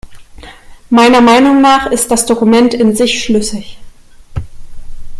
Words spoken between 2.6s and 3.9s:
in sich schlüssig.